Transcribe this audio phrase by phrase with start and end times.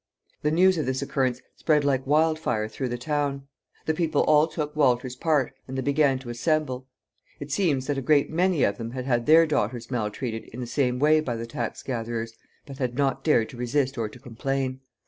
[0.41, 3.43] The news of this occurrence spread like wildfire through the town.
[3.85, 6.87] The people all took Walter's part, and they began to assemble.
[7.39, 10.65] It seems that a great many of them had had their daughters maltreated in the
[10.65, 12.33] same way by the tax gatherers,
[12.65, 14.79] but had not dared to resist or to complain.